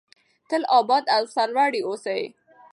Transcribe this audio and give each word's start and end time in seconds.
تل 0.49 0.61
اباد 0.77 1.05
او 1.15 1.23
سرلوړي 1.33 1.81
اوسئ. 1.87 2.21